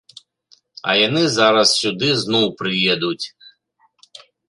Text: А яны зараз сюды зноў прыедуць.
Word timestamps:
А 0.85 0.91
яны 1.07 1.21
зараз 1.35 1.75
сюды 1.83 2.09
зноў 2.25 2.45
прыедуць. 2.63 3.25